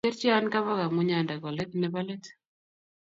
[0.03, 2.23] Kikerchi Ann Kabaka Munyanda kolit ne bo let.